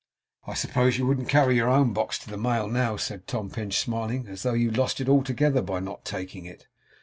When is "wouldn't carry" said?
1.05-1.55